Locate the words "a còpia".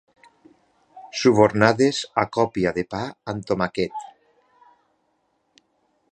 2.21-2.71